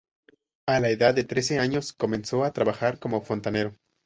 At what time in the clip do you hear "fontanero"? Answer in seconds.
3.21-3.77